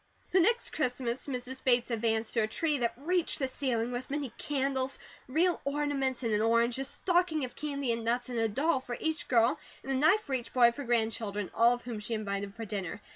[0.31, 1.63] The next Christmas Mrs.
[1.63, 6.33] Bates advanced to a tree that reached the ceiling, with many candles, real ornaments, and
[6.33, 9.91] an orange, a stocking of candy and nuts, and a doll for each girl, and
[9.91, 12.99] a knife for each boy of her grandchildren, all of whom she invited for dinner.